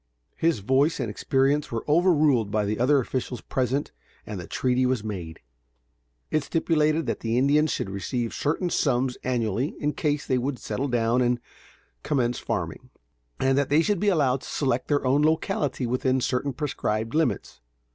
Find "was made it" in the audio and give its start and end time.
4.83-6.43